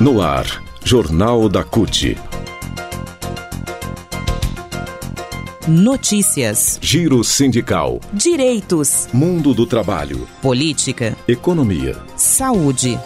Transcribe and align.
No 0.00 0.22
ar, 0.22 0.62
Jornal 0.84 1.48
da 1.48 1.64
CUT. 1.64 2.16
Notícias. 5.66 6.78
Giro 6.80 7.24
sindical. 7.24 7.98
Direitos. 8.12 9.08
Mundo 9.12 9.52
do 9.52 9.66
trabalho. 9.66 10.28
Política. 10.40 11.16
Economia. 11.26 11.96
Saúde. 12.14 12.96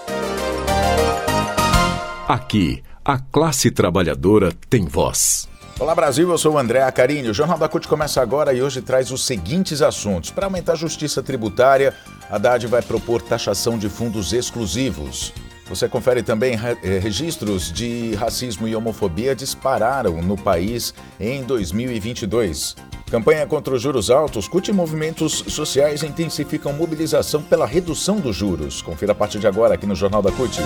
Aqui, 2.29 2.83
a 3.03 3.19
classe 3.19 3.71
trabalhadora 3.71 4.53
tem 4.69 4.85
voz. 4.85 5.49
Olá 5.81 5.95
Brasil, 5.95 6.31
eu 6.31 6.37
sou 6.37 6.57
o 6.57 6.59
André 6.59 6.83
Acarini. 6.83 7.31
O 7.31 7.35
Jornal 7.35 7.57
da 7.57 7.71
CUT 7.71 7.89
começa 7.89 8.21
agora 8.21 8.53
e 8.53 8.61
hoje 8.61 8.83
traz 8.83 9.11
os 9.11 9.25
seguintes 9.25 9.81
assuntos. 9.81 10.31
Para 10.31 10.45
aumentar 10.45 10.75
a 10.75 10.77
justiça 10.77 11.23
tributária, 11.23 11.95
a 12.29 12.37
Haddad 12.37 12.67
vai 12.67 12.83
propor 12.83 13.23
taxação 13.23 13.79
de 13.79 13.89
fundos 13.89 14.35
exclusivos. 14.35 15.33
Você 15.73 15.89
confere 15.89 16.23
também 16.23 16.55
eh, 16.55 16.99
registros 16.99 17.73
de 17.73 18.15
racismo 18.17 18.69
e 18.69 18.77
homofobia 18.77 19.35
dispararam 19.35 20.21
no 20.21 20.37
país 20.37 20.93
em 21.19 21.43
2022. 21.45 22.77
Campanha 23.11 23.47
contra 23.47 23.75
os 23.75 23.81
juros 23.81 24.11
altos, 24.11 24.47
CUT 24.47 24.69
e 24.69 24.73
movimentos 24.75 25.33
sociais 25.49 26.03
intensificam 26.03 26.75
mobilização 26.75 27.43
pela 27.43 27.65
redução 27.65 28.21
dos 28.21 28.37
juros. 28.37 28.83
Confira 28.83 29.13
a 29.13 29.15
partir 29.15 29.39
de 29.39 29.47
agora 29.47 29.73
aqui 29.73 29.87
no 29.87 29.95
Jornal 29.95 30.21
da 30.21 30.31
CUT. 30.31 30.61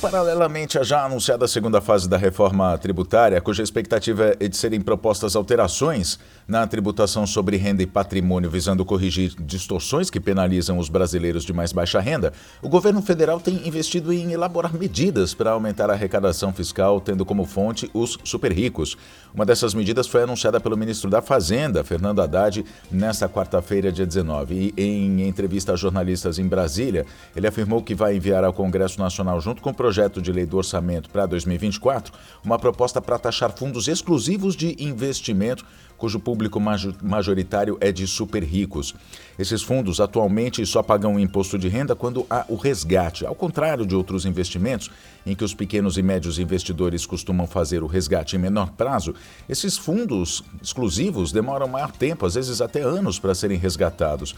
Paralelamente 0.04 0.78
à 0.78 0.84
já 0.84 1.06
anunciada 1.06 1.48
segunda 1.48 1.80
fase 1.80 2.10
da 2.10 2.18
reforma 2.18 2.78
tributária, 2.78 3.40
cuja 3.40 3.64
expectativa 3.64 4.36
é 4.38 4.50
de 4.50 4.58
serem 4.58 4.82
propostas 4.82 5.34
alterações 5.34 6.20
na 6.46 6.68
tributação 6.68 7.26
sobre 7.26 7.56
renda 7.56 7.82
e 7.82 7.88
patrimônio, 7.88 8.50
visando 8.50 8.84
corrigir 8.84 9.34
distorções 9.40 10.10
que 10.10 10.20
penalizam 10.20 10.78
os 10.78 10.90
brasileiros 10.90 11.46
de 11.46 11.54
mais 11.54 11.72
baixa 11.72 12.02
renda, 12.02 12.34
o 12.62 12.68
governo 12.68 13.02
federal 13.02 13.40
tem 13.40 13.66
investido 13.66 14.12
em 14.12 14.34
elaborar 14.34 14.74
medidas 14.74 15.34
para 15.34 15.52
aumentar 15.52 15.90
a 15.90 15.94
arrecadação 15.94 16.52
fiscal, 16.52 17.00
tendo 17.00 17.24
como 17.24 17.46
fonte 17.46 17.90
os 17.94 18.20
super 18.26 18.52
ricos. 18.52 18.98
Uma 19.34 19.46
dessas 19.46 19.74
medidas 19.74 20.06
foi 20.06 20.24
anunciada 20.24 20.60
pelo 20.60 20.76
ministro 20.76 21.10
da 21.10 21.22
Fazenda, 21.22 21.82
Fernando 21.82 22.22
Haddad, 22.22 22.66
nesta 22.92 23.30
quarta-feira, 23.30 23.90
dia 23.90 24.06
19. 24.06 24.74
E 24.76 24.84
em 24.84 25.26
entrevista 25.26 25.72
a 25.72 25.76
jornalistas 25.78 26.38
em 26.40 26.46
Brasília, 26.46 27.06
ele 27.34 27.48
afirmou 27.48 27.82
que 27.82 27.96
vai 27.96 28.18
enviar 28.18 28.44
ao 28.44 28.52
Congresso 28.52 29.00
Nacional, 29.00 29.40
junto 29.40 29.62
com 29.62 29.70
o 29.70 29.74
projeto 29.74 29.93
projeto 29.94 30.20
de 30.20 30.32
lei 30.32 30.44
do 30.44 30.58
orçamento 30.58 31.08
para 31.08 31.28
2024 31.28 32.12
uma 32.44 32.58
proposta 32.58 33.00
para 33.00 33.20
taxar 33.20 33.56
fundos 33.56 33.88
exclusivos 33.88 34.56
de 34.56 34.76
investimento 34.80 35.64
cujo 35.96 36.20
público 36.20 36.60
majoritário 36.60 37.78
é 37.80 37.92
de 37.92 38.08
super 38.08 38.44
ricos. 38.44 38.96
Esses 39.38 39.62
fundos 39.62 40.02
atualmente 40.02 40.66
só 40.66 40.82
pagam 40.82 41.14
o 41.14 41.20
imposto 41.20 41.60
de 41.60 41.70
renda 41.70 41.96
quando 41.96 42.26
há 42.28 42.44
o 42.50 42.56
resgate, 42.56 43.24
ao 43.24 43.36
contrário 43.36 43.86
de 43.86 43.96
outros 43.96 44.26
investimentos 44.26 44.90
em 45.26 45.36
que 45.36 45.44
os 45.44 45.54
pequenos 45.54 45.96
e 45.96 46.02
médios 46.02 46.40
investidores 46.40 47.06
costumam 47.06 47.46
fazer 47.46 47.84
o 47.84 47.88
resgate 47.88 48.36
em 48.36 48.40
menor 48.40 48.72
prazo. 48.72 49.14
Esses 49.48 49.78
fundos 49.78 50.44
exclusivos 50.62 51.32
demoram 51.32 51.68
maior 51.68 51.92
tempo, 51.92 52.26
às 52.26 52.34
vezes 52.34 52.62
até 52.62 52.82
anos, 52.82 53.20
para 53.20 53.36
serem 53.36 53.60
resgatados. 53.60 54.36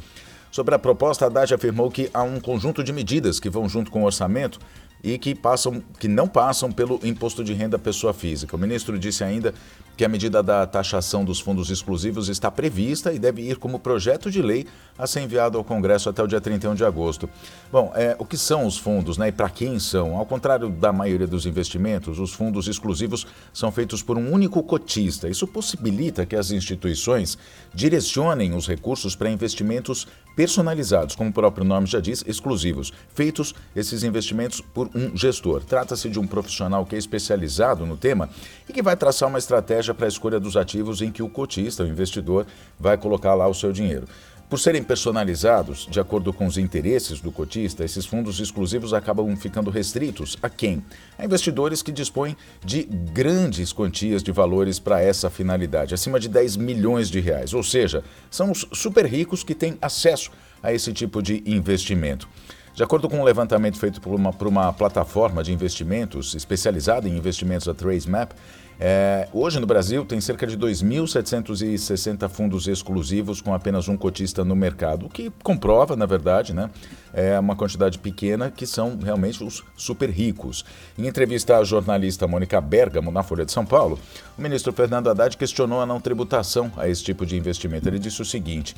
Sobre 0.56 0.74
a 0.74 0.80
proposta, 0.80 1.26
a 1.26 1.28
Haddad 1.28 1.54
afirmou 1.54 1.92
que 1.92 2.10
há 2.14 2.24
um 2.24 2.40
conjunto 2.40 2.82
de 2.82 2.94
medidas 2.94 3.42
que 3.42 3.50
vão 3.50 3.68
junto 3.68 3.92
com 3.92 4.04
o 4.04 4.06
orçamento 4.06 4.58
e 5.06 5.20
que, 5.20 5.36
passam, 5.36 5.84
que 6.00 6.08
não 6.08 6.28
passam 6.28 6.72
pelo 6.72 7.00
imposto 7.04 7.44
de 7.44 7.54
renda 7.54 7.78
pessoa 7.78 8.12
física. 8.12 8.56
O 8.56 8.60
ministro 8.60 8.98
disse 8.98 9.24
ainda 9.24 9.54
que 9.96 10.04
a 10.04 10.10
medida 10.10 10.44
da 10.44 10.66
taxação 10.66 11.24
dos 11.24 11.40
fundos 11.40 11.70
exclusivos 11.70 12.28
está 12.28 12.52
prevista 12.52 13.14
e 13.14 13.20
deve 13.20 13.44
ir 13.44 13.58
como 13.58 13.80
projeto 13.80 14.30
de 14.30 14.42
lei 14.42 14.66
a 14.98 15.08
ser 15.08 15.22
enviado 15.22 15.58
ao 15.58 15.64
Congresso 15.64 16.10
até 16.10 16.24
o 16.24 16.28
dia 16.28 16.42
31 16.42 16.76
de 16.76 16.84
agosto. 16.84 17.30
Bom, 17.72 17.94
é, 17.96 18.16
o 18.20 18.26
que 18.26 18.38
são 18.38 18.66
os 18.66 18.78
fundos 18.78 19.18
né, 19.18 19.30
e 19.30 19.32
para 19.32 19.50
quem 19.50 19.80
são? 19.80 20.18
Ao 20.18 20.26
contrário 20.26 20.70
da 20.70 20.92
maioria 20.92 21.28
dos 21.28 21.46
investimentos, 21.46 22.20
os 22.20 22.34
fundos 22.34 22.68
exclusivos 22.68 23.26
são 23.54 23.72
feitos 23.72 24.02
por 24.02 24.18
um 24.18 24.32
único 24.32 24.62
cotista. 24.64 25.30
Isso 25.30 25.48
possibilita 25.48 26.26
que 26.26 26.36
as 26.36 26.52
instituições 26.52 27.38
direcionem 27.74 28.54
os 28.54 28.68
recursos 28.68 29.16
para 29.16 29.30
investimentos 29.30 30.08
personalizados, 30.36 31.16
como 31.16 31.30
o 31.30 31.34
próprio 31.34 31.64
nome 31.64 31.88
já 31.88 32.00
diz, 32.00 32.24
exclusivos, 32.28 32.92
feitos 33.14 33.56
esses 33.76 34.04
investimentos 34.04 34.60
por 34.60 34.90
um 34.96 35.16
gestor. 35.16 35.62
Trata-se 35.64 36.10
de 36.10 36.18
um 36.18 36.26
profissional 36.26 36.86
que 36.86 36.96
é 36.96 36.98
especializado 36.98 37.86
no 37.86 37.98
tema 37.98 38.30
e 38.68 38.72
que 38.72 38.82
vai 38.82 38.96
traçar 38.96 39.28
uma 39.28 39.38
estratégia 39.38 39.94
para 39.94 40.06
a 40.06 40.08
escolha 40.08 40.40
dos 40.40 40.56
ativos 40.56 41.02
em 41.02 41.12
que 41.12 41.22
o 41.22 41.28
cotista, 41.28 41.84
o 41.84 41.88
investidor, 41.88 42.48
vai 42.80 42.98
colocar 42.98 43.34
lá 43.34 43.46
o 43.46 43.54
seu 43.54 43.74
dinheiro. 43.74 44.08
Por 44.48 44.60
serem 44.60 44.84
personalizados, 44.84 45.88
de 45.90 46.00
acordo 46.00 46.32
com 46.32 46.46
os 46.46 46.56
interesses 46.58 47.20
do 47.20 47.32
cotista, 47.32 47.84
esses 47.84 48.06
fundos 48.06 48.40
exclusivos 48.40 48.94
acabam 48.94 49.36
ficando 49.36 49.72
restritos 49.72 50.38
a 50.42 50.48
quem? 50.48 50.86
A 51.18 51.26
investidores 51.26 51.82
que 51.82 51.92
dispõem 51.92 52.38
de 52.64 52.84
grandes 52.84 53.74
quantias 53.74 54.22
de 54.22 54.32
valores 54.32 54.78
para 54.78 55.02
essa 55.02 55.32
finalidade, 55.32 55.96
acima 55.96 56.20
de 56.20 56.30
10 56.30 56.58
milhões 56.58 57.10
de 57.10 57.20
reais. 57.20 57.56
Ou 57.56 57.64
seja, 57.64 58.04
são 58.30 58.52
os 58.52 58.68
super 58.72 59.08
ricos 59.08 59.44
que 59.44 59.56
têm 59.56 59.80
acesso 59.82 60.30
a 60.62 60.72
esse 60.72 60.94
tipo 60.94 61.24
de 61.24 61.42
investimento. 61.44 62.30
De 62.76 62.84
acordo 62.84 63.08
com 63.08 63.22
um 63.22 63.24
levantamento 63.24 63.80
feito 63.80 64.02
por 64.02 64.14
uma, 64.14 64.34
por 64.34 64.50
uma 64.50 64.74
plataforma 64.74 65.42
de 65.42 65.54
investimentos 65.54 66.36
especializada 66.36 67.08
em 67.08 67.16
investimentos, 67.16 67.70
a 67.70 67.74
TraceMap, 67.74 68.34
é, 68.78 69.30
hoje 69.32 69.62
no 69.62 69.66
Brasil 69.66 70.04
tem 70.04 70.20
cerca 70.20 70.46
de 70.46 70.58
2.760 70.58 72.28
fundos 72.28 72.68
exclusivos 72.68 73.40
com 73.40 73.54
apenas 73.54 73.88
um 73.88 73.96
cotista 73.96 74.44
no 74.44 74.58
mercado, 74.58 75.06
o 75.06 75.10
que 75.10 75.32
comprova, 75.42 75.96
na 75.96 76.06
verdade, 76.06 76.54
né, 76.54 76.70
é 77.14 77.40
uma 77.40 77.56
quantidade 77.56 77.98
pequena 77.98 78.52
que 78.52 78.68
são 78.68 79.00
realmente 79.02 79.42
os 79.42 79.64
super 79.78 80.10
ricos. 80.10 80.66
Em 80.98 81.08
entrevista 81.08 81.58
à 81.58 81.64
jornalista 81.64 82.28
Mônica 82.28 82.60
Bergamo, 82.60 83.10
na 83.10 83.24
Folha 83.24 83.46
de 83.46 83.54
São 83.54 83.66
Paulo, 83.66 83.98
o 84.38 84.42
ministro 84.42 84.74
Fernando 84.74 85.10
Haddad 85.10 85.38
questionou 85.38 85.80
a 85.80 85.86
não 85.86 86.02
tributação 86.02 86.70
a 86.76 86.90
esse 86.90 87.02
tipo 87.02 87.26
de 87.26 87.38
investimento. 87.38 87.88
Ele 87.88 88.00
disse 88.00 88.22
o 88.22 88.26
seguinte. 88.26 88.76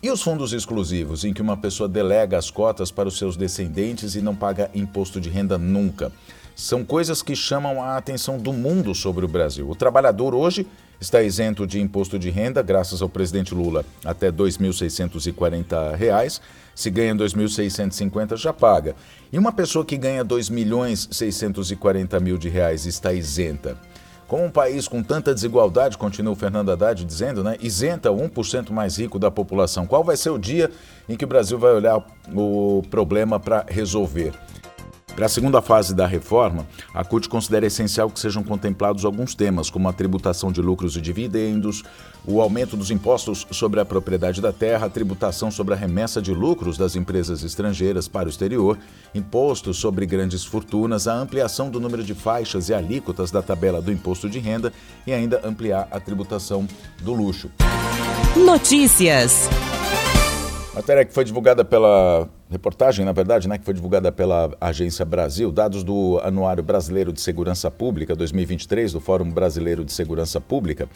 E 0.00 0.12
os 0.12 0.22
fundos 0.22 0.52
exclusivos, 0.52 1.24
em 1.24 1.34
que 1.34 1.42
uma 1.42 1.56
pessoa 1.56 1.88
delega 1.88 2.38
as 2.38 2.52
cotas 2.52 2.88
para 2.88 3.08
os 3.08 3.18
seus 3.18 3.36
descendentes 3.36 4.14
e 4.14 4.20
não 4.20 4.32
paga 4.32 4.70
imposto 4.72 5.20
de 5.20 5.28
renda 5.28 5.58
nunca? 5.58 6.12
São 6.54 6.84
coisas 6.84 7.20
que 7.20 7.34
chamam 7.34 7.82
a 7.82 7.96
atenção 7.96 8.38
do 8.38 8.52
mundo 8.52 8.94
sobre 8.94 9.24
o 9.24 9.28
Brasil. 9.28 9.68
O 9.68 9.74
trabalhador 9.74 10.36
hoje 10.36 10.64
está 11.00 11.20
isento 11.20 11.66
de 11.66 11.80
imposto 11.80 12.16
de 12.16 12.30
renda, 12.30 12.62
graças 12.62 13.02
ao 13.02 13.08
presidente 13.08 13.52
Lula, 13.52 13.84
até 14.04 14.26
R$ 14.26 14.34
2.640. 14.34 16.40
Se 16.76 16.90
ganha 16.90 17.12
R$ 17.12 17.18
2.650, 17.18 18.36
já 18.36 18.52
paga. 18.52 18.94
E 19.32 19.38
uma 19.38 19.50
pessoa 19.50 19.84
que 19.84 19.96
ganha 19.96 20.24
2.640 20.24 22.20
mil 22.20 22.38
de 22.38 22.48
reais 22.48 22.86
está 22.86 23.12
isenta. 23.12 23.76
Com 24.28 24.44
um 24.44 24.50
país 24.50 24.86
com 24.86 25.02
tanta 25.02 25.34
desigualdade, 25.34 25.96
continua 25.96 26.34
o 26.34 26.36
Fernando 26.36 26.70
Haddad 26.70 27.02
dizendo, 27.02 27.42
né, 27.42 27.56
isenta 27.62 28.10
1% 28.10 28.70
mais 28.70 28.98
rico 28.98 29.18
da 29.18 29.30
população. 29.30 29.86
Qual 29.86 30.04
vai 30.04 30.18
ser 30.18 30.28
o 30.28 30.38
dia 30.38 30.70
em 31.08 31.16
que 31.16 31.24
o 31.24 31.28
Brasil 31.28 31.58
vai 31.58 31.72
olhar 31.72 32.06
o 32.34 32.82
problema 32.90 33.40
para 33.40 33.64
resolver? 33.66 34.34
Para 35.18 35.26
a 35.26 35.28
segunda 35.28 35.60
fase 35.60 35.96
da 35.96 36.06
reforma, 36.06 36.64
a 36.94 37.02
CUT 37.02 37.28
considera 37.28 37.66
essencial 37.66 38.08
que 38.08 38.20
sejam 38.20 38.44
contemplados 38.44 39.04
alguns 39.04 39.34
temas, 39.34 39.68
como 39.68 39.88
a 39.88 39.92
tributação 39.92 40.52
de 40.52 40.62
lucros 40.62 40.96
e 40.96 41.00
dividendos, 41.00 41.82
o 42.24 42.40
aumento 42.40 42.76
dos 42.76 42.92
impostos 42.92 43.44
sobre 43.50 43.80
a 43.80 43.84
propriedade 43.84 44.40
da 44.40 44.52
terra, 44.52 44.86
a 44.86 44.88
tributação 44.88 45.50
sobre 45.50 45.74
a 45.74 45.76
remessa 45.76 46.22
de 46.22 46.32
lucros 46.32 46.78
das 46.78 46.94
empresas 46.94 47.42
estrangeiras 47.42 48.06
para 48.06 48.26
o 48.26 48.30
exterior, 48.30 48.78
impostos 49.12 49.78
sobre 49.78 50.06
grandes 50.06 50.44
fortunas, 50.44 51.08
a 51.08 51.14
ampliação 51.14 51.68
do 51.68 51.80
número 51.80 52.04
de 52.04 52.14
faixas 52.14 52.68
e 52.68 52.74
alíquotas 52.74 53.32
da 53.32 53.42
tabela 53.42 53.82
do 53.82 53.90
imposto 53.90 54.30
de 54.30 54.38
renda 54.38 54.72
e 55.04 55.12
ainda 55.12 55.40
ampliar 55.42 55.88
a 55.90 55.98
tributação 55.98 56.64
do 57.02 57.12
luxo. 57.12 57.50
Notícias. 58.36 59.48
Matéria 60.88 61.04
que 61.04 61.12
foi 61.12 61.22
divulgada 61.22 61.66
pela 61.66 62.26
reportagem, 62.50 63.04
na 63.04 63.12
verdade, 63.12 63.46
né, 63.46 63.58
que 63.58 63.64
foi 63.66 63.74
divulgada 63.74 64.10
pela 64.10 64.56
Agência 64.58 65.04
Brasil, 65.04 65.52
dados 65.52 65.84
do 65.84 66.18
Anuário 66.24 66.62
Brasileiro 66.62 67.12
de 67.12 67.20
Segurança 67.20 67.70
Pública 67.70 68.16
2023 68.16 68.94
do 68.94 68.98
Fórum 68.98 69.30
Brasileiro 69.30 69.84
de 69.84 69.92
Segurança 69.92 70.40
Pública, 70.40 70.88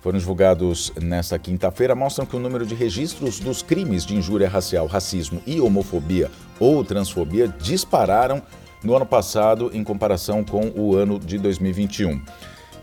foram 0.00 0.18
divulgados 0.18 0.94
nesta 0.98 1.38
quinta-feira, 1.38 1.94
mostram 1.94 2.24
que 2.24 2.34
o 2.34 2.38
número 2.38 2.64
de 2.64 2.74
registros 2.74 3.38
dos 3.38 3.60
crimes 3.60 4.06
de 4.06 4.16
injúria 4.16 4.48
racial, 4.48 4.86
racismo 4.86 5.42
e 5.46 5.60
homofobia 5.60 6.30
ou 6.58 6.82
transfobia 6.82 7.46
dispararam 7.46 8.40
no 8.82 8.96
ano 8.96 9.04
passado 9.04 9.70
em 9.74 9.84
comparação 9.84 10.42
com 10.42 10.72
o 10.74 10.96
ano 10.96 11.18
de 11.18 11.36
2021. 11.36 12.18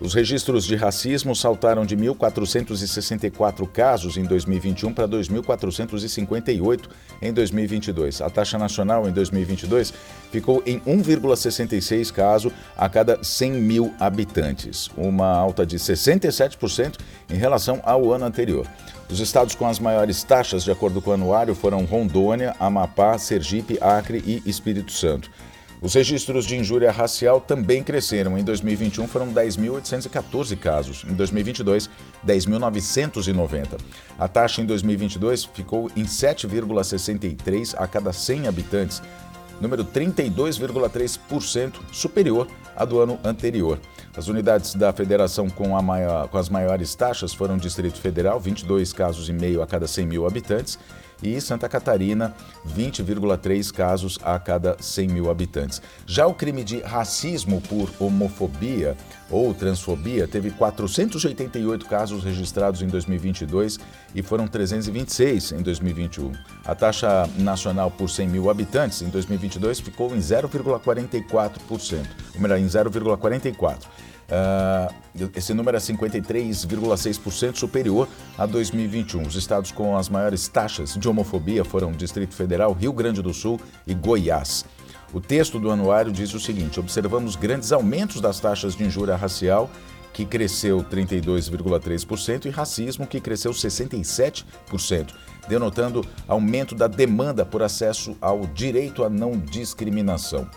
Os 0.02 0.16
registros 0.16 0.66
de 0.66 0.76
racismo 0.76 1.36
saltaram 1.36 1.86
de 1.86 1.96
1.464 1.96 3.68
casos 3.72 4.18
em 4.18 4.24
2021 4.24 4.92
para 4.92 5.08
2.458 5.08 6.90
em 7.22 7.32
2022. 7.32 8.20
A 8.20 8.30
taxa 8.32 8.58
nacional 8.58 9.08
em 9.08 9.12
2022 9.12 9.94
ficou 10.32 10.64
em 10.66 10.80
1,66 10.80 12.12
casos 12.12 12.52
a 12.76 12.90
cada 12.90 13.24
100 13.24 13.52
mil 13.52 13.94
habitantes, 14.00 14.90
uma 14.98 15.28
alta 15.28 15.68
de 15.68 15.78
67% 15.78 16.98
em 17.30 17.36
relação 17.36 17.80
ao 17.84 18.12
ano 18.12 18.26
anterior. 18.26 18.66
Os 19.08 19.20
estados 19.20 19.54
com 19.54 19.68
as 19.68 19.78
maiores 19.78 20.24
taxas, 20.24 20.64
de 20.64 20.72
acordo 20.72 21.00
com 21.00 21.12
o 21.12 21.14
anuário, 21.14 21.54
foram 21.54 21.86
Rondônia, 21.86 22.56
Amapá, 22.60 23.20
Sergipe, 23.20 23.78
Acre 23.80 24.24
e 24.26 24.42
Espírito 24.50 24.92
Santo. 24.92 25.30
Os 25.82 25.96
registros 25.96 26.46
de 26.46 26.56
injúria 26.56 26.92
racial 26.92 27.42
também 27.42 27.84
cresceram. 27.84 28.38
Em 28.38 28.44
2021 28.44 29.08
foram 29.08 29.34
10.814 29.34 30.56
casos, 30.56 31.04
em 31.10 31.14
2022, 31.16 31.90
10.990. 32.24 33.80
A 34.20 34.28
taxa 34.28 34.62
em 34.62 34.66
2022 34.68 35.46
ficou 35.46 35.90
em 35.96 36.04
7,63 36.04 37.74
a 37.76 37.88
cada 37.88 38.14
100 38.14 38.48
habitantes, 38.48 39.02
número 39.60 39.84
32,3% 39.84 41.74
superior 41.92 42.48
à 42.76 42.86
do 42.86 43.00
ano 43.00 43.20
anterior. 43.24 43.80
As 44.16 44.28
unidades 44.28 44.76
da 44.76 44.94
federação 44.94 45.50
com, 45.50 45.70
maior, 45.82 46.28
com 46.28 46.38
as 46.38 46.48
maiores 46.48 46.94
taxas 46.94 47.34
foram 47.34 47.58
Distrito 47.58 48.00
Federal, 48.00 48.40
22 48.40 48.94
casos 48.94 49.30
e 49.30 49.34
meio 49.34 49.64
a 49.64 49.68
cada 49.68 49.88
100 49.88 50.06
mil 50.06 50.28
habitantes, 50.28 50.78
e 51.22 51.40
Santa 51.40 51.70
Catarina, 51.70 52.34
20,3 52.68 53.72
casos 53.72 54.18
a 54.24 54.38
cada 54.40 54.78
100 54.80 55.08
mil 55.08 55.30
habitantes. 55.30 55.82
Já 56.06 56.28
o 56.28 56.34
crime 56.34 56.64
de 56.64 56.80
racismo 56.80 57.62
por 57.62 57.90
homofobia 58.00 58.96
ou 59.30 59.54
transfobia 59.54 60.28
teve 60.28 60.52
488 60.52 61.86
casos 61.86 62.24
registrados 62.24 62.82
em 62.82 62.88
2022 62.88 63.80
e 64.14 64.22
foram 64.22 64.48
326 64.48 65.54
em 65.54 65.62
2021. 65.62 66.32
A 66.66 66.76
taxa 66.76 67.30
nacional 67.38 67.90
por 67.90 68.10
100 68.10 68.28
mil 68.28 68.50
habitantes 68.50 69.02
em 69.02 69.10
2022 69.10 69.80
ficou 69.80 70.16
em 70.16 70.20
0,44%, 70.20 72.06
ou 72.36 72.42
melhor, 72.42 72.60
em 72.60 72.66
0,44%. 72.66 73.88
Uh, 74.32 75.30
esse 75.36 75.54
número 75.54 75.76
é 75.76 75.80
53,6% 75.80 77.58
superior 77.58 78.08
a 78.38 78.46
2021. 78.46 79.24
Os 79.24 79.36
estados 79.36 79.72
com 79.72 79.98
as 79.98 80.08
maiores 80.08 80.48
taxas 80.48 80.96
de 80.98 81.10
homofobia 81.10 81.66
foram 81.66 81.92
Distrito 81.92 82.34
Federal, 82.34 82.72
Rio 82.72 82.94
Grande 82.94 83.22
do 83.22 83.34
Sul 83.34 83.60
e 83.86 83.94
Goiás. 83.94 84.64
O 85.14 85.20
texto 85.20 85.60
do 85.60 85.70
anuário 85.70 86.12
diz 86.14 86.34
o 86.34 86.40
seguinte: 86.40 86.80
observamos 86.80 87.36
grandes 87.36 87.74
aumentos 87.74 88.22
das 88.22 88.40
taxas 88.40 88.74
de 88.74 88.86
injúria 88.86 89.18
racial, 89.18 89.70
que 90.14 90.26
cresceu 90.26 90.82
32,3%, 90.84 92.46
e 92.46 92.50
racismo, 92.50 93.06
que 93.06 93.20
cresceu 93.20 93.52
67%, 93.52 95.14
denotando 95.50 96.06
aumento 96.26 96.74
da 96.74 96.88
demanda 96.88 97.46
por 97.46 97.62
acesso 97.62 98.16
ao 98.22 98.46
direito 98.48 99.04
à 99.04 99.10
não 99.10 99.38
discriminação. 99.38 100.50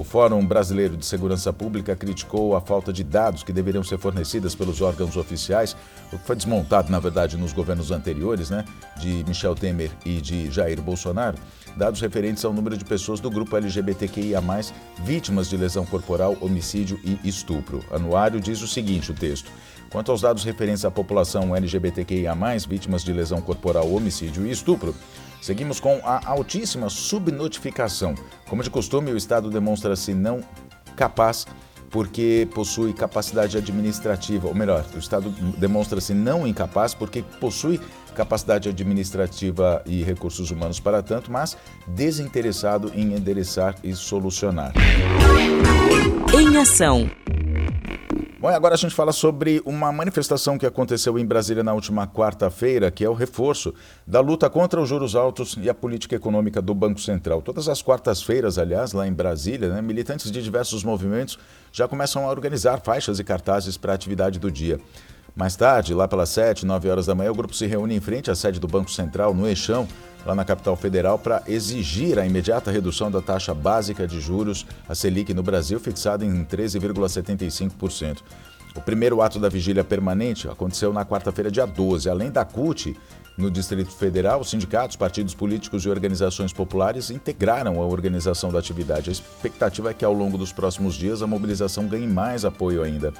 O 0.00 0.02
Fórum 0.02 0.46
Brasileiro 0.46 0.96
de 0.96 1.04
Segurança 1.04 1.52
Pública 1.52 1.94
criticou 1.94 2.56
a 2.56 2.60
falta 2.62 2.90
de 2.90 3.04
dados 3.04 3.42
que 3.42 3.52
deveriam 3.52 3.84
ser 3.84 3.98
fornecidas 3.98 4.54
pelos 4.54 4.80
órgãos 4.80 5.14
oficiais, 5.14 5.76
o 6.10 6.18
que 6.18 6.26
foi 6.26 6.34
desmontado, 6.34 6.90
na 6.90 6.98
verdade, 6.98 7.36
nos 7.36 7.52
governos 7.52 7.90
anteriores, 7.90 8.48
né, 8.48 8.64
de 8.98 9.22
Michel 9.28 9.54
Temer 9.54 9.90
e 10.06 10.22
de 10.22 10.50
Jair 10.50 10.80
Bolsonaro, 10.80 11.36
dados 11.76 12.00
referentes 12.00 12.42
ao 12.46 12.52
número 12.54 12.78
de 12.78 12.84
pessoas 12.86 13.20
do 13.20 13.30
grupo 13.30 13.54
LGBTQIA+, 13.54 14.40
vítimas 15.04 15.50
de 15.50 15.58
lesão 15.58 15.84
corporal, 15.84 16.34
homicídio 16.40 16.98
e 17.04 17.20
estupro. 17.28 17.84
Anuário 17.92 18.40
diz 18.40 18.62
o 18.62 18.66
seguinte, 18.66 19.10
o 19.10 19.14
texto: 19.14 19.52
Quanto 19.90 20.10
aos 20.12 20.20
dados 20.20 20.44
referentes 20.44 20.84
à 20.84 20.90
população 20.90 21.54
LGBTQIA+, 21.54 22.34
vítimas 22.68 23.02
de 23.02 23.12
lesão 23.12 23.40
corporal, 23.40 23.92
homicídio 23.92 24.46
e 24.46 24.50
estupro, 24.50 24.94
Seguimos 25.40 25.80
com 25.80 26.00
a 26.04 26.20
altíssima 26.28 26.90
subnotificação. 26.90 28.14
Como 28.48 28.62
de 28.62 28.68
costume, 28.68 29.10
o 29.10 29.16
Estado 29.16 29.48
demonstra-se 29.48 30.12
não 30.12 30.40
capaz 30.94 31.46
porque 31.88 32.46
possui 32.54 32.92
capacidade 32.92 33.56
administrativa, 33.56 34.46
ou 34.46 34.54
melhor, 34.54 34.84
o 34.94 34.98
Estado 34.98 35.28
demonstra-se 35.58 36.14
não 36.14 36.46
incapaz 36.46 36.94
porque 36.94 37.22
possui 37.40 37.80
capacidade 38.14 38.68
administrativa 38.68 39.82
e 39.86 40.02
recursos 40.04 40.52
humanos 40.52 40.78
para 40.78 41.02
tanto, 41.02 41.32
mas 41.32 41.56
desinteressado 41.88 42.92
em 42.94 43.14
endereçar 43.14 43.74
e 43.82 43.92
solucionar. 43.94 44.72
Em 46.32 46.56
ação. 46.58 47.10
Bom, 48.40 48.48
agora 48.48 48.74
a 48.74 48.78
gente 48.78 48.94
fala 48.94 49.12
sobre 49.12 49.60
uma 49.66 49.92
manifestação 49.92 50.56
que 50.56 50.64
aconteceu 50.64 51.18
em 51.18 51.26
Brasília 51.26 51.62
na 51.62 51.74
última 51.74 52.06
quarta-feira, 52.06 52.90
que 52.90 53.04
é 53.04 53.08
o 53.08 53.12
reforço 53.12 53.74
da 54.06 54.18
luta 54.20 54.48
contra 54.48 54.80
os 54.80 54.88
juros 54.88 55.14
altos 55.14 55.58
e 55.60 55.68
a 55.68 55.74
política 55.74 56.16
econômica 56.16 56.62
do 56.62 56.74
Banco 56.74 56.98
Central. 56.98 57.42
Todas 57.42 57.68
as 57.68 57.82
quartas-feiras, 57.82 58.56
aliás, 58.56 58.94
lá 58.94 59.06
em 59.06 59.12
Brasília, 59.12 59.68
né, 59.68 59.82
militantes 59.82 60.30
de 60.30 60.42
diversos 60.42 60.82
movimentos 60.82 61.38
já 61.70 61.86
começam 61.86 62.26
a 62.26 62.30
organizar 62.30 62.80
faixas 62.80 63.18
e 63.18 63.24
cartazes 63.24 63.76
para 63.76 63.92
a 63.92 63.94
atividade 63.94 64.38
do 64.38 64.50
dia. 64.50 64.80
Mais 65.36 65.54
tarde, 65.54 65.92
lá 65.92 66.08
pelas 66.08 66.30
7, 66.30 66.64
9 66.64 66.88
horas 66.88 67.04
da 67.04 67.14
manhã, 67.14 67.30
o 67.30 67.34
grupo 67.34 67.54
se 67.54 67.66
reúne 67.66 67.94
em 67.94 68.00
frente 68.00 68.30
à 68.30 68.34
sede 68.34 68.58
do 68.58 68.66
Banco 68.66 68.90
Central, 68.90 69.34
no 69.34 69.46
Eixão, 69.46 69.86
lá 70.24 70.34
na 70.34 70.44
capital 70.44 70.76
federal, 70.76 71.18
para 71.18 71.42
exigir 71.46 72.18
a 72.18 72.26
imediata 72.26 72.70
redução 72.70 73.10
da 73.10 73.20
taxa 73.20 73.54
básica 73.54 74.06
de 74.06 74.20
juros, 74.20 74.66
a 74.88 74.94
Selic, 74.94 75.32
no 75.32 75.42
Brasil, 75.42 75.78
fixada 75.80 76.24
em 76.24 76.44
13,75%. 76.44 78.18
O 78.74 78.80
primeiro 78.80 79.20
ato 79.20 79.40
da 79.40 79.48
vigília 79.48 79.82
permanente 79.82 80.48
aconteceu 80.48 80.92
na 80.92 81.04
quarta-feira, 81.04 81.50
dia 81.50 81.66
12. 81.66 82.08
Além 82.08 82.30
da 82.30 82.44
CUT, 82.44 82.96
no 83.36 83.50
Distrito 83.50 83.90
Federal, 83.90 84.44
sindicatos, 84.44 84.96
partidos 84.96 85.34
políticos 85.34 85.84
e 85.84 85.88
organizações 85.88 86.52
populares 86.52 87.10
integraram 87.10 87.80
a 87.80 87.86
organização 87.86 88.52
da 88.52 88.58
atividade. 88.58 89.10
A 89.10 89.12
expectativa 89.12 89.90
é 89.90 89.94
que 89.94 90.04
ao 90.04 90.12
longo 90.12 90.38
dos 90.38 90.52
próximos 90.52 90.94
dias 90.94 91.22
a 91.22 91.26
mobilização 91.26 91.88
ganhe 91.88 92.06
mais 92.06 92.44
apoio 92.44 92.82
ainda. 92.82 93.12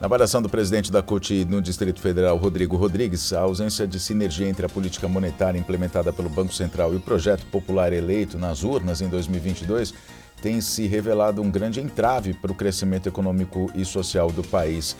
Na 0.00 0.06
avaliação 0.06 0.40
do 0.40 0.48
presidente 0.48 0.92
da 0.92 1.02
CUT 1.02 1.44
no 1.46 1.60
Distrito 1.60 2.00
Federal, 2.00 2.36
Rodrigo 2.36 2.76
Rodrigues, 2.76 3.32
a 3.32 3.40
ausência 3.40 3.84
de 3.84 3.98
sinergia 3.98 4.48
entre 4.48 4.64
a 4.64 4.68
política 4.68 5.08
monetária 5.08 5.58
implementada 5.58 6.12
pelo 6.12 6.28
Banco 6.28 6.54
Central 6.54 6.94
e 6.94 6.96
o 6.96 7.00
projeto 7.00 7.44
popular 7.46 7.92
eleito 7.92 8.38
nas 8.38 8.62
urnas 8.62 9.00
em 9.00 9.08
2022 9.08 9.92
tem 10.40 10.60
se 10.60 10.86
revelado 10.86 11.42
um 11.42 11.50
grande 11.50 11.80
entrave 11.80 12.32
para 12.32 12.52
o 12.52 12.54
crescimento 12.54 13.08
econômico 13.08 13.72
e 13.74 13.84
social 13.84 14.30
do 14.30 14.44
país. 14.44 14.96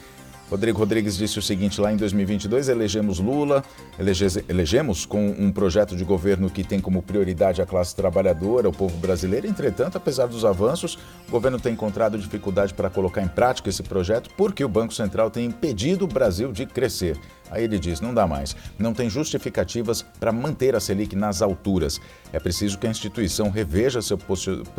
Rodrigo 0.50 0.78
Rodrigues 0.78 1.16
disse 1.16 1.38
o 1.38 1.42
seguinte: 1.42 1.80
lá 1.80 1.92
em 1.92 1.96
2022 1.96 2.68
elegemos 2.68 3.18
Lula, 3.18 3.62
elege, 3.98 4.44
elegemos 4.48 5.04
com 5.04 5.28
um 5.38 5.52
projeto 5.52 5.94
de 5.96 6.04
governo 6.04 6.48
que 6.48 6.64
tem 6.64 6.80
como 6.80 7.02
prioridade 7.02 7.60
a 7.60 7.66
classe 7.66 7.94
trabalhadora, 7.94 8.68
o 8.68 8.72
povo 8.72 8.96
brasileiro. 8.96 9.46
Entretanto, 9.46 9.96
apesar 9.96 10.26
dos 10.26 10.44
avanços, 10.44 10.98
o 11.28 11.30
governo 11.30 11.60
tem 11.60 11.72
encontrado 11.72 12.18
dificuldade 12.18 12.72
para 12.72 12.88
colocar 12.88 13.22
em 13.22 13.28
prática 13.28 13.68
esse 13.68 13.82
projeto 13.82 14.30
porque 14.36 14.64
o 14.64 14.68
Banco 14.68 14.94
Central 14.94 15.30
tem 15.30 15.44
impedido 15.44 16.04
o 16.04 16.08
Brasil 16.08 16.52
de 16.52 16.64
crescer. 16.64 17.18
Aí 17.50 17.64
ele 17.64 17.78
diz: 17.78 18.00
não 18.00 18.14
dá 18.14 18.26
mais. 18.26 18.54
Não 18.78 18.94
tem 18.94 19.08
justificativas 19.08 20.02
para 20.02 20.32
manter 20.32 20.74
a 20.74 20.80
Selic 20.80 21.14
nas 21.14 21.42
alturas. 21.42 22.00
É 22.32 22.38
preciso 22.38 22.78
que 22.78 22.86
a 22.86 22.90
instituição 22.90 23.50
reveja 23.50 24.02
seu, 24.02 24.18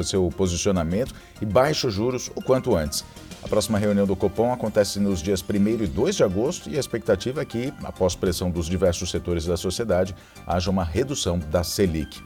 seu 0.04 0.30
posicionamento 0.30 1.14
e 1.42 1.46
baixe 1.46 1.88
os 1.88 1.94
juros 1.94 2.32
o 2.36 2.42
quanto 2.42 2.76
antes. 2.76 3.04
A 3.42 3.48
próxima 3.48 3.80
reunião 3.80 4.06
do 4.06 4.16
Copom 4.16 4.52
acontece 4.52 5.00
nos 5.00 5.22
dias 5.22 5.42
1 5.42 5.84
e 5.84 5.88
2 5.88 6.16
de 6.16 6.24
agosto 6.24 6.70
e 6.70 6.76
a 6.76 6.80
expectativa 6.80 7.42
é 7.42 7.46
que, 7.46 7.74
após 7.84 8.16
pressão 8.16 8.52
dos 8.52 8.68
diversos 8.68 9.10
setores 9.10 9.46
da 9.46 9.56
sociedade, 9.56 10.14
haja 10.46 10.70
uma 10.70 10.84
redução 10.84 11.40
da 11.40 11.64
Selic. 11.64 12.22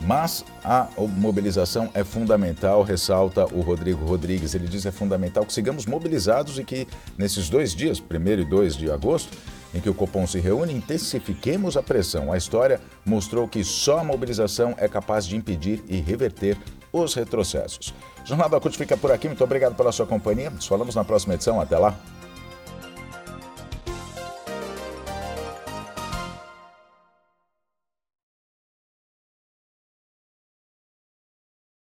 Mas 0.00 0.44
a 0.64 0.88
mobilização 0.96 1.90
é 1.92 2.02
fundamental, 2.02 2.82
ressalta 2.82 3.44
o 3.54 3.60
Rodrigo 3.60 4.04
Rodrigues. 4.04 4.54
Ele 4.54 4.66
diz 4.66 4.82
que 4.82 4.88
é 4.88 4.92
fundamental 4.92 5.44
que 5.44 5.52
sigamos 5.52 5.84
mobilizados 5.84 6.58
e 6.58 6.64
que 6.64 6.88
nesses 7.18 7.50
dois 7.50 7.74
dias, 7.74 8.00
1 8.00 8.40
e 8.40 8.44
2 8.44 8.76
de 8.76 8.90
agosto, 8.90 9.36
em 9.74 9.80
que 9.80 9.88
o 9.88 9.94
Copom 9.94 10.26
se 10.26 10.40
reúne, 10.40 10.74
intensifiquemos 10.74 11.76
a 11.76 11.82
pressão. 11.82 12.32
A 12.32 12.36
história 12.36 12.80
mostrou 13.04 13.46
que 13.46 13.62
só 13.62 13.98
a 13.98 14.04
mobilização 14.04 14.74
é 14.78 14.88
capaz 14.88 15.26
de 15.26 15.36
impedir 15.36 15.84
e 15.88 16.00
reverter 16.00 16.56
os 16.92 17.14
retrocessos. 17.14 17.94
Jornal 18.24 18.48
da 18.48 18.60
CUT 18.60 18.76
fica 18.76 18.96
por 18.96 19.12
aqui. 19.12 19.28
Muito 19.28 19.44
obrigado 19.44 19.76
pela 19.76 19.92
sua 19.92 20.06
companhia. 20.06 20.50
Nos 20.50 20.66
falamos 20.66 20.94
na 20.94 21.04
próxima 21.04 21.34
edição. 21.34 21.60
Até 21.60 21.78
lá. 21.78 21.96